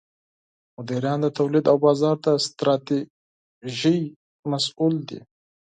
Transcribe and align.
مدیران 0.75 1.19
د 1.21 1.27
تولید 1.37 1.65
او 1.71 1.77
بازار 1.85 2.15
د 2.25 2.27
ستراتیژۍ 2.45 3.99
مسوول 4.51 4.95
دي. 5.09 5.19